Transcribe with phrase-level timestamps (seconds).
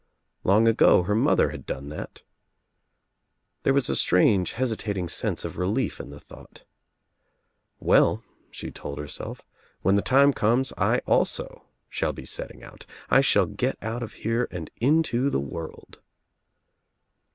[0.43, 2.23] Long ago her mother UNLIGHTED LAMPS 73 (ad done that.
[3.61, 6.63] There was a strange hesitating sense f relief in the thought.
[7.79, 9.43] "Well," she told herself,
[9.83, 14.03] *'when the time comes I also shall be setting out, I shall get ou t
[14.03, 15.99] of here and into the world."